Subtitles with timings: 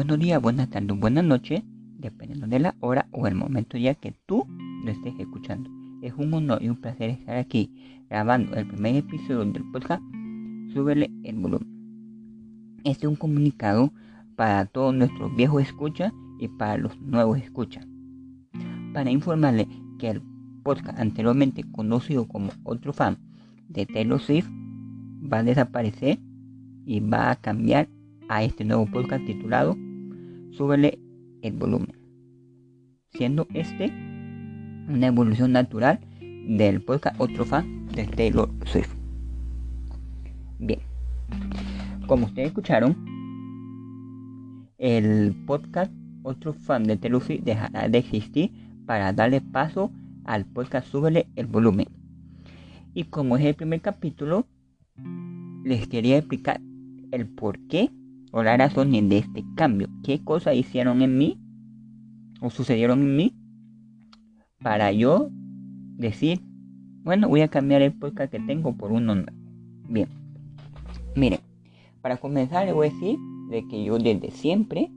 [0.00, 1.62] buenos días, buenas tardes, buenas noches,
[1.98, 4.46] dependiendo de la hora o el momento ya que tú
[4.82, 5.68] lo estés escuchando.
[6.00, 7.70] Es un honor y un placer estar aquí
[8.08, 10.02] grabando el primer episodio del podcast.
[10.72, 11.68] Súbele el volumen.
[12.84, 13.92] Este es un comunicado
[14.36, 17.86] para todos nuestros viejos escuchas y para los nuevos escuchas.
[18.94, 20.22] Para informarle que el
[20.62, 23.18] podcast anteriormente conocido como Otro Fan
[23.68, 24.48] de Taylor Swift
[25.30, 26.18] va a desaparecer
[26.86, 27.86] y va a cambiar
[28.30, 29.76] a este nuevo podcast titulado
[30.50, 30.98] Súbele
[31.42, 31.96] el volumen,
[33.12, 33.92] siendo este
[34.88, 36.00] una evolución natural
[36.48, 38.92] del podcast Otro Fan de Taylor Swift.
[40.58, 40.80] Bien,
[42.06, 42.96] como ustedes escucharon,
[44.78, 45.92] el podcast
[46.22, 48.50] Otro Fan de Taylor Swift dejará de existir
[48.86, 49.92] para darle paso
[50.24, 51.86] al podcast Súbele el volumen.
[52.92, 54.46] Y como es el primer capítulo,
[55.64, 56.60] les quería explicar
[57.12, 57.90] el por qué
[58.30, 59.88] o la razón de este cambio.
[60.04, 61.38] ¿Qué cosas hicieron en mí
[62.40, 63.34] o sucedieron en mí
[64.62, 65.30] para yo
[65.96, 66.40] decir,
[67.02, 69.32] bueno, voy a cambiar el podcast que tengo por uno nuevo?
[69.88, 70.08] Bien,
[71.16, 71.40] miren,
[72.00, 73.18] para comenzar les voy a decir
[73.50, 74.90] de que yo desde siempre,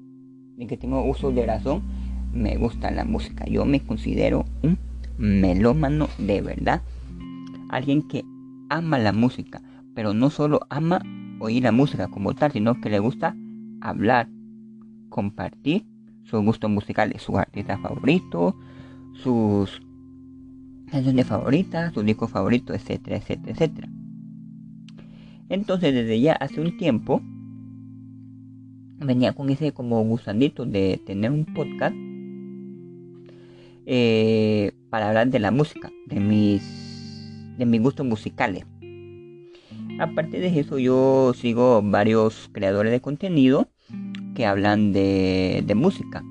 [0.58, 1.82] de que tengo uso de razón,
[2.32, 3.46] me gusta la música.
[3.46, 4.78] Yo me considero un
[5.18, 6.82] melómano de verdad.
[7.70, 8.24] Alguien que
[8.70, 9.62] ama la música,
[9.96, 11.02] pero no solo ama
[11.44, 13.36] oír la música como tal, sino que le gusta
[13.82, 14.30] hablar,
[15.10, 15.86] compartir
[16.24, 18.56] sus gustos musicales, sus artistas favoritos,
[19.14, 19.82] sus
[20.90, 23.90] canciones favoritas, sus discos favoritos, etcétera, etcétera, etcétera.
[25.50, 27.22] Entonces desde ya hace un tiempo
[29.00, 31.96] venía con ese como gusanito de tener un podcast
[33.86, 36.64] eh, para hablar de la música, de mis,
[37.58, 38.66] de mis gustos musicales.
[40.00, 43.68] Aparte de eso, yo sigo varios creadores de contenido
[44.36, 46.24] que hablan de, música.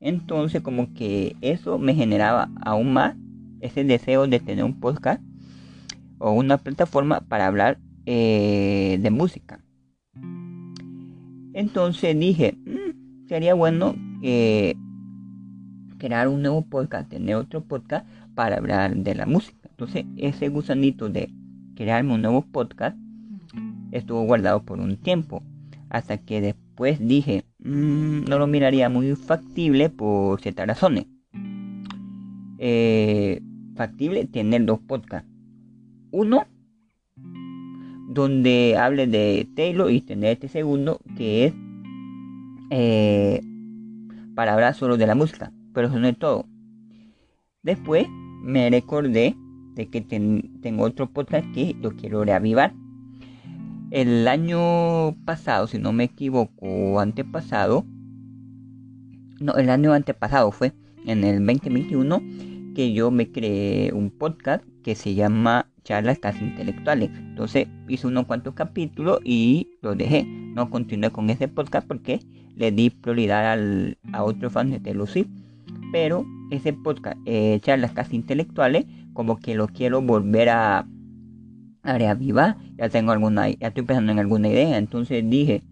[0.00, 3.16] Entonces, como que eso me generaba aún más
[3.60, 5.22] ese deseo de tener un podcast
[6.18, 9.60] o una plataforma para hablar eh, de música.
[11.52, 14.74] Entonces dije, mm, sería bueno eh,
[15.98, 19.68] crear un nuevo podcast, tener otro podcast para hablar de la música.
[19.68, 21.30] Entonces, ese gusanito de
[21.74, 22.96] crearme un nuevo podcast
[23.92, 25.42] estuvo guardado por un tiempo.
[25.88, 31.06] Hasta que después dije, mm, no lo miraría muy factible por ciertas razones.
[32.58, 33.42] Eh,
[33.74, 35.28] factible tener dos podcasts.
[36.12, 36.46] Uno,
[38.08, 41.54] donde hable de Taylor y tener este segundo que es
[42.70, 43.40] eh,
[44.34, 45.52] para hablar solo de la música.
[45.72, 46.46] Pero eso no es todo.
[47.62, 48.06] Después
[48.42, 49.36] me recordé
[49.74, 52.74] de que tengo otro podcast que yo quiero reavivar.
[53.90, 57.84] El año pasado, si no me equivoco, antepasado,
[59.40, 60.72] no, el año antepasado fue
[61.06, 62.22] en el 2021
[62.74, 67.10] que yo me creé un podcast que se llama Charlas Casi Intelectuales.
[67.16, 70.24] Entonces hice unos cuantos capítulos y lo dejé.
[70.24, 72.20] No continué con ese podcast porque
[72.54, 75.08] le di prioridad al, a otro fan de Taylor
[75.92, 78.84] Pero ese podcast, eh, Charlas Casi Intelectuales,
[79.20, 80.86] como que lo quiero volver a,
[81.82, 82.56] a reavivar.
[82.78, 84.78] Ya tengo alguna, ya estoy pensando en alguna idea.
[84.78, 85.62] Entonces dije,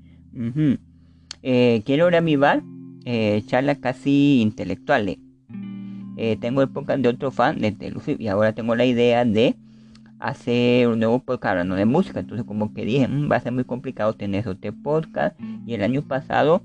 [1.42, 2.62] eh, quiero reavivar
[3.06, 5.16] eh, charlas casi intelectuales.
[6.18, 9.56] Eh, tengo el podcast de otro fan de Telucid y ahora tengo la idea de
[10.18, 12.20] hacer un nuevo podcast hablando de música.
[12.20, 15.40] Entonces como que dije, mm, va a ser muy complicado tener este podcast.
[15.64, 16.60] Y el año pasado,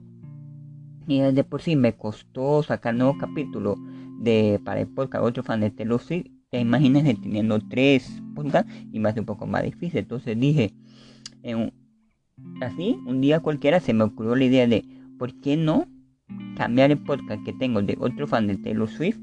[1.08, 3.78] y de por sí me costó sacar nuevo capítulo
[4.20, 5.70] de para el podcast otro fan de
[6.53, 10.00] Telucid imagínense teniendo tres podcasts y más un poco más difícil.
[10.00, 10.72] Entonces dije,
[12.62, 14.86] así, un día cualquiera se me ocurrió la idea de,
[15.18, 15.88] ¿por qué no
[16.56, 19.18] cambiar el podcast que tengo de otro fan de Taylor Swift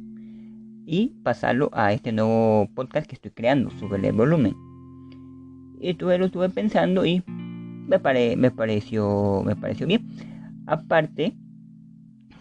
[0.86, 4.56] y pasarlo a este nuevo podcast que estoy creando, sobre el volumen?
[5.80, 7.98] Y estuve, lo estuve pensando y me,
[8.36, 10.06] me, pareció, me pareció bien.
[10.66, 11.34] Aparte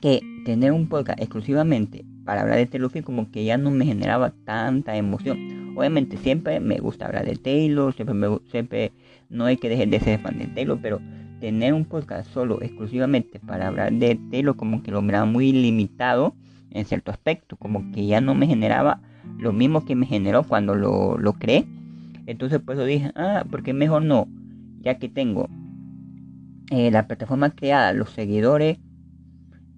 [0.01, 4.29] que tener un podcast exclusivamente para hablar de Taylor como que ya no me generaba
[4.45, 5.73] tanta emoción.
[5.75, 8.15] Obviamente siempre me gusta hablar de Taylor, siempre,
[8.51, 8.91] siempre
[9.31, 11.01] no hay que dejar de ser fan de Taylor, pero
[11.39, 16.35] tener un podcast solo exclusivamente para hablar de Taylor como que lo miraba muy limitado
[16.69, 19.01] en cierto aspecto, como que ya no me generaba
[19.39, 21.65] lo mismo que me generó cuando lo, lo creé.
[22.27, 24.27] Entonces por eso dije, ah, porque mejor no,
[24.81, 25.49] ya que tengo
[26.69, 28.77] eh, la plataforma creada, los seguidores,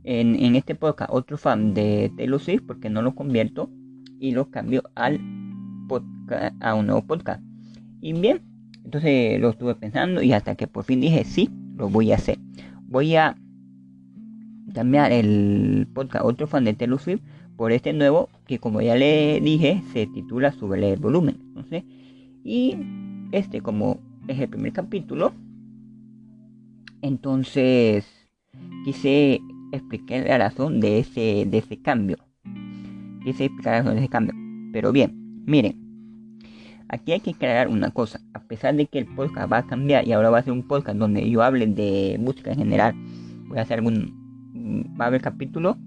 [0.03, 3.69] en, este podcast otro fan de Taylor Swift porque no lo convierto
[4.19, 5.19] y lo cambio al
[5.87, 7.43] podcast, a un nuevo podcast.
[8.01, 8.41] Y bien,
[8.83, 12.39] entonces lo estuve pensando y hasta que por fin dije sí, lo voy a hacer.
[12.83, 13.37] Voy a
[14.73, 17.21] cambiar el podcast Otro fan de Taylor Swift
[17.57, 21.37] por este nuevo que como ya le dije se titula Sube el volumen.
[21.47, 21.83] Entonces,
[22.43, 22.75] y
[23.31, 25.33] este como es el primer capítulo,
[27.01, 28.05] entonces
[28.85, 29.41] quise
[29.71, 32.17] explicar la razón de ese, de ese cambio.
[33.23, 34.35] Quise explicar la razón de ese cambio.
[34.71, 35.75] Pero bien, miren,
[36.89, 38.21] aquí hay que aclarar una cosa.
[38.33, 40.67] A pesar de que el podcast va a cambiar y ahora va a ser un
[40.67, 42.95] podcast donde yo hable de música en general,
[43.47, 44.19] voy a hacer algún.
[44.99, 45.77] Va a haber capítulo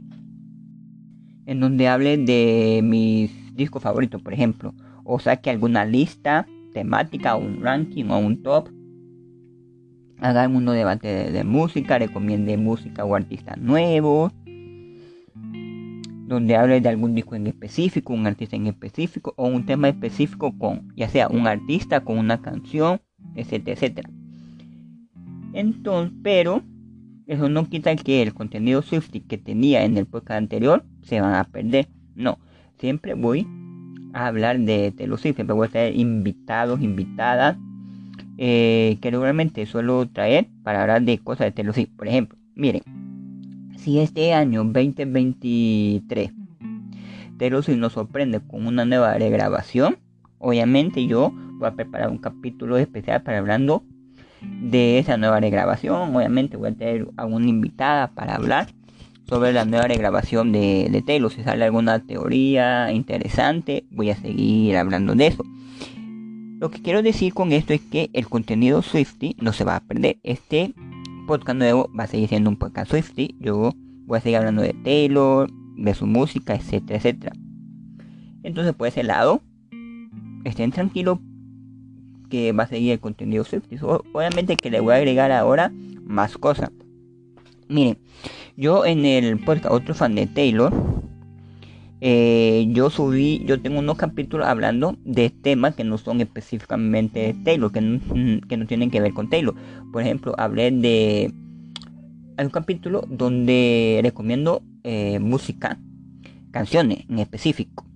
[1.46, 7.60] en donde hable de mis discos favoritos, por ejemplo, o saque alguna lista temática, un
[7.62, 8.68] ranking o un top
[10.24, 14.32] haga un debate de, música, recomiende música o artistas nuevos,
[16.26, 20.56] donde hable de algún disco en específico, un artista en específico o un tema específico
[20.56, 23.02] con, ya sea un artista con una canción,
[23.34, 24.10] etcétera, etcétera.
[25.52, 26.62] Entonces, pero
[27.26, 31.34] eso no quita que el contenido Swifty que tenía en el podcast anterior se van
[31.34, 31.88] a perder.
[32.14, 32.38] No,
[32.78, 33.46] siempre voy
[34.14, 37.58] a hablar de Taylor siempre voy a tener invitados, invitadas
[38.38, 42.82] eh, que regularmente suelo traer para hablar de cosas de Taylor Por ejemplo, miren,
[43.76, 46.32] si este año 2023
[47.38, 49.98] Taylor nos sorprende con una nueva regrabación,
[50.38, 53.84] obviamente yo voy a preparar un capítulo especial para hablando
[54.40, 56.14] de esa nueva regrabación.
[56.14, 58.68] Obviamente voy a tener a una invitada para hablar
[59.28, 61.30] sobre la nueva regrabación de, de Taylor.
[61.32, 65.44] Si sale alguna teoría interesante, voy a seguir hablando de eso.
[66.60, 69.80] Lo que quiero decir con esto es que el contenido Swifty no se va a
[69.80, 70.18] perder.
[70.22, 70.72] Este
[71.26, 73.34] podcast nuevo va a seguir siendo un podcast Swifty.
[73.40, 73.72] Yo
[74.06, 77.32] voy a seguir hablando de Taylor, de su música, etcétera, etcétera.
[78.44, 79.42] Entonces, por ese lado,
[80.44, 81.18] estén tranquilos
[82.30, 83.76] que va a seguir el contenido Swifty.
[84.12, 85.72] Obviamente que le voy a agregar ahora
[86.04, 86.70] más cosas.
[87.68, 87.98] Miren,
[88.56, 90.72] yo en el podcast Otro Fan de Taylor
[92.00, 97.34] eh, yo subí, yo tengo unos capítulos hablando de temas que no son específicamente de
[97.34, 98.00] Taylor, que no,
[98.48, 99.54] que no tienen que ver con Taylor.
[99.92, 101.32] Por ejemplo, hablé de...
[102.36, 105.78] Hay un capítulo donde recomiendo eh, música,
[106.50, 107.86] canciones en específico.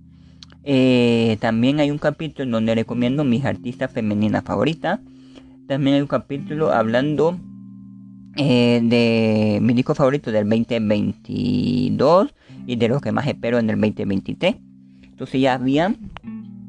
[0.63, 4.99] Eh, también hay un capítulo donde recomiendo mis artistas femeninas favoritas.
[5.67, 7.39] También hay un capítulo hablando
[8.35, 12.33] de mi disco favorito del 2022
[12.67, 14.55] y de los que más espero en el 2023.
[15.03, 15.93] Entonces ya había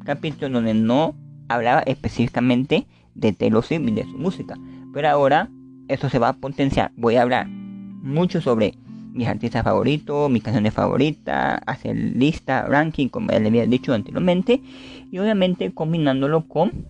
[0.04, 1.14] capítulos donde no
[1.48, 4.56] hablaba específicamente de Taylor Swift y de su música.
[4.92, 5.50] Pero ahora
[5.88, 6.92] eso se va a potenciar.
[6.96, 8.74] Voy a hablar mucho sobre
[9.12, 14.62] mis artistas favoritos, mis canciones favoritas, hacer lista, ranking, como ya les había dicho anteriormente.
[15.10, 16.86] Y obviamente combinándolo con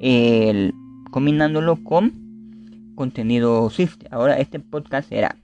[0.00, 0.74] el
[1.10, 2.27] combinándolo con
[2.98, 3.98] contenido Swift.
[4.10, 5.36] Ahora este podcast será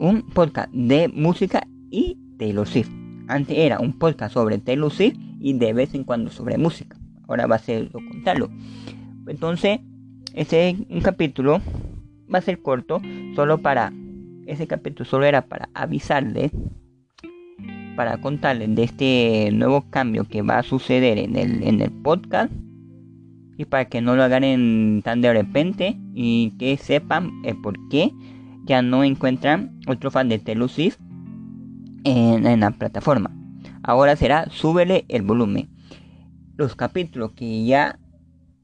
[0.00, 1.62] un podcast de música
[1.92, 2.90] y Taylor Swift.
[3.28, 6.96] Antes era un podcast sobre Taylor Swift y de vez en cuando sobre música.
[7.28, 8.50] Ahora va a ser lo contrario.
[9.28, 9.78] Entonces,
[10.34, 11.60] ese un capítulo
[12.34, 13.00] va a ser corto,
[13.36, 13.92] solo para
[14.46, 16.50] ese capítulo solo era para avisarles,
[17.94, 22.52] para contarles de este nuevo cambio que va a suceder en el, en el podcast
[23.56, 28.12] y para que no lo hagan tan de repente y que sepan el por qué
[28.64, 30.70] ya no encuentran otro fan de Taylor
[32.04, 33.30] en, la plataforma.
[33.82, 35.68] Ahora será súbele el volumen.
[36.56, 37.98] Los capítulos que ya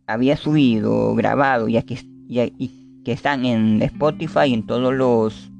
[0.06, 5.50] había subido, grabado ya que, y que están en Spotify y en todos los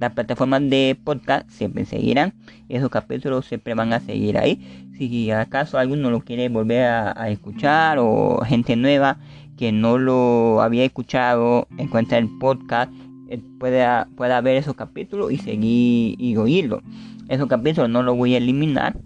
[0.00, 2.34] las plataformas de podcast siempre seguirán.
[2.68, 4.88] Esos capítulos siempre van a seguir ahí.
[4.98, 9.18] Si acaso alguno lo quiere volver a escuchar o gente nueva
[9.60, 12.90] que no lo había escuchado encuentra el podcast
[13.28, 16.82] eh, pueda, pueda ver esos capítulos y seguir y oírlo.
[17.28, 18.98] Esos capítulos no los voy a eliminar,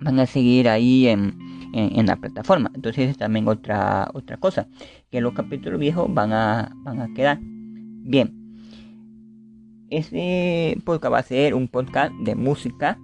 [0.00, 1.36] van a seguir ahí en,
[1.74, 2.70] en, la plataforma.
[2.74, 4.68] Entonces es también otra, otra cosa,
[5.10, 7.40] que los capítulos viejos van a, van a quedar.
[7.42, 8.35] Bien,
[9.90, 12.98] este podcast va a ser un podcast de música,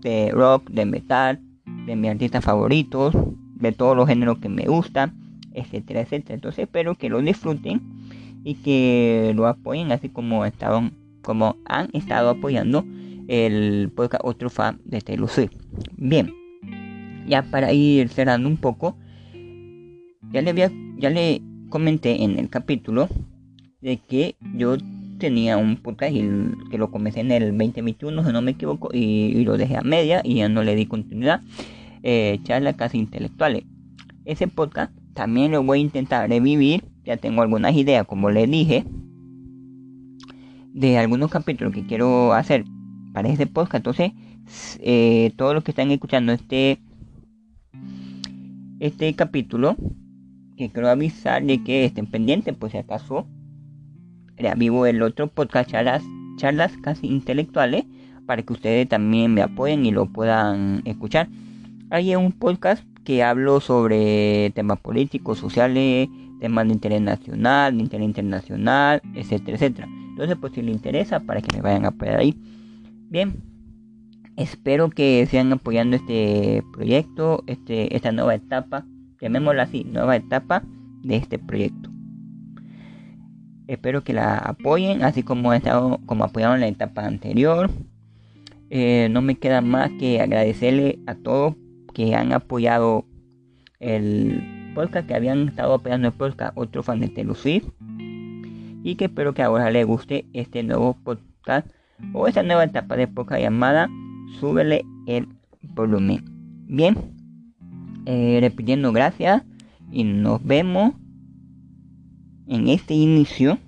[0.00, 1.40] de rock, de metal,
[1.86, 3.14] de mis artistas favoritos,
[3.54, 5.14] de todos los géneros que me gustan,
[5.52, 6.34] etcétera, etcétera.
[6.34, 7.80] Entonces espero que lo disfruten
[8.44, 12.84] y que lo apoyen así como estaban como han estado apoyando
[13.28, 15.52] el podcast otro fan de Taylor Swift.
[15.96, 16.32] Bien,
[17.26, 18.96] ya para ir cerrando un poco,
[20.32, 23.08] ya le había, ya le comenté en el capítulo
[23.80, 24.76] de que yo
[25.18, 26.22] tenía un podcast y
[26.70, 30.20] que lo comencé en el 2021 si no me equivoco y, lo dejé a media
[30.24, 31.42] y ya no le di continuidad.
[32.02, 33.64] Eh, charlas casi intelectuales.
[34.24, 36.84] Ese podcast también lo voy a intentar revivir.
[37.04, 38.84] Ya tengo algunas ideas, como les dije,
[40.72, 42.64] de algunos capítulos que quiero hacer
[43.12, 43.76] para este podcast.
[43.76, 44.12] Entonces,
[44.80, 46.78] eh, todos los que están escuchando este
[48.80, 49.76] este capítulo,
[50.56, 53.26] que quiero avisar de que estén pendientes, pues si acaso
[54.56, 56.02] vivo el otro podcast charlas,
[56.36, 57.84] charlas casi intelectuales
[58.26, 61.28] para que ustedes también me apoyen y lo puedan escuchar.
[61.90, 66.08] Hay un podcast que hablo sobre temas políticos, sociales,
[66.40, 69.88] temas de interés nacional, de interés internacional, etcétera, etcétera.
[70.10, 72.34] Entonces, pues si les interesa, para que me vayan a apoyar ahí.
[73.08, 73.42] Bien,
[74.36, 78.84] espero que sigan apoyando este proyecto, este, esta nueva etapa,
[79.20, 80.62] llamémosla así, nueva etapa
[81.02, 81.87] de este proyecto.
[83.68, 87.70] Espero que la apoyen, así como, estado, como apoyaron la etapa anterior.
[88.70, 91.54] Eh, no me queda más que agradecerle a todos
[91.92, 93.04] que han apoyado
[93.78, 97.62] el podcast, que habían estado apoyando el podcast, otro fan de Telusif.
[98.82, 101.68] Y que espero que ahora les guste este nuevo podcast
[102.14, 103.90] o esta nueva etapa de podcast llamada
[104.40, 105.28] Súbele el
[105.74, 106.24] volumen.
[106.68, 106.96] Bien,
[108.06, 109.42] eh, repitiendo gracias
[109.92, 110.94] y nos vemos
[112.48, 113.58] en este inicio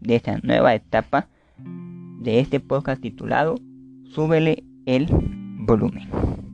[0.00, 1.28] de esta nueva etapa
[2.20, 3.56] de este podcast titulado
[4.12, 5.06] Súbele el
[5.66, 6.47] volumen.